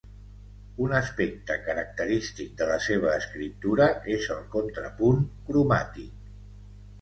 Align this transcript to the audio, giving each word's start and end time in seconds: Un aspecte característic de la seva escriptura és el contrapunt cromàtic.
Un 0.85 0.93
aspecte 0.99 1.57
característic 1.67 2.55
de 2.61 2.69
la 2.69 2.77
seva 2.85 3.11
escriptura 3.19 3.87
és 4.15 4.27
el 4.37 4.41
contrapunt 4.57 5.23
cromàtic. 5.51 6.35